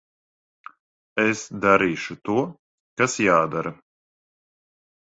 [1.25, 2.39] Es darīšu to,
[3.03, 3.79] kas jādara.